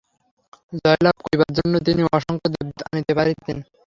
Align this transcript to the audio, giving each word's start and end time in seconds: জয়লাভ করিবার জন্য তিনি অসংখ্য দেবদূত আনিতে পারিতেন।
জয়লাভ 0.77 1.15
করিবার 1.23 1.51
জন্য 1.57 1.73
তিনি 1.87 2.01
অসংখ্য 2.11 2.47
দেবদূত 2.53 2.79
আনিতে 2.87 3.13
পারিতেন। 3.17 3.57